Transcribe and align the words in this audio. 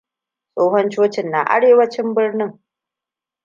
Tsohon 0.55 0.89
cocin 0.89 1.31
na 1.31 1.41
arewacin 1.43 2.13
birnin. 2.15 2.59